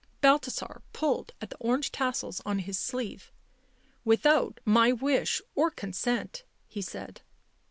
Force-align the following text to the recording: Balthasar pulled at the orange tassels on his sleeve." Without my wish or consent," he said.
Balthasar 0.19 0.81
pulled 0.93 1.31
at 1.41 1.51
the 1.51 1.57
orange 1.57 1.91
tassels 1.91 2.41
on 2.43 2.57
his 2.57 2.79
sleeve." 2.79 3.31
Without 4.03 4.59
my 4.65 4.91
wish 4.91 5.43
or 5.53 5.69
consent," 5.69 6.43
he 6.67 6.81
said. 6.81 7.21